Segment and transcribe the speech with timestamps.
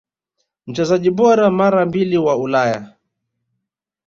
[0.67, 2.93] Mchezaji bora mara mbili wa Ulaya